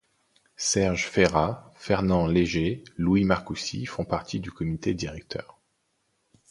[0.57, 5.59] Serge Férat, Fernand Léger, Louis Marcoussis, font partie du comité directeur.